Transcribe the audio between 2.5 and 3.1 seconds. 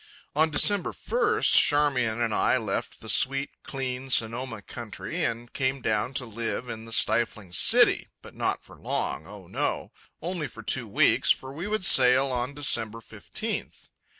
left the